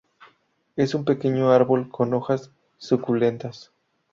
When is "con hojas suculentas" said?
1.91-3.71